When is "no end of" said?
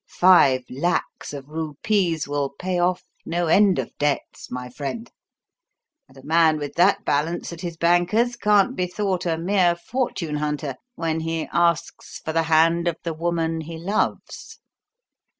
3.23-3.95